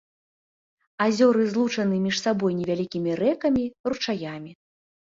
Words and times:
Азёры 1.05 1.43
злучаны 1.51 2.01
між 2.09 2.17
сабой 2.25 2.51
невялікімі 2.63 3.11
рэкамі, 3.25 3.63
ручаямі. 3.93 4.51